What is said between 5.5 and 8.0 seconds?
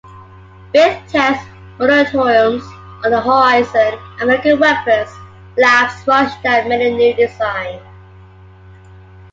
labs rushed out many new designs.